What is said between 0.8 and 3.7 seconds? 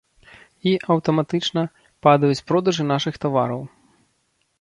аўтаматычна, падаюць продажы нашых тавараў.